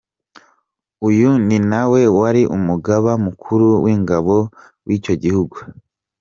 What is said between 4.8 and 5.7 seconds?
w’icyo gihugu.